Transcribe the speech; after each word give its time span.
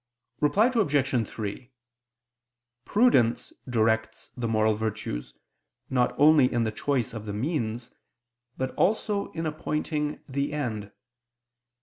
Reply 0.39 0.71
Obj. 0.73 1.27
3: 1.29 1.71
Prudence 2.85 3.53
directs 3.69 4.31
the 4.35 4.47
moral 4.47 4.73
virtues 4.73 5.35
not 5.91 6.15
only 6.19 6.51
in 6.51 6.63
the 6.63 6.71
choice 6.71 7.13
of 7.13 7.27
the 7.27 7.33
means, 7.33 7.91
but 8.57 8.71
also 8.73 9.31
in 9.33 9.45
appointing 9.45 10.19
the 10.27 10.53
end. 10.53 10.91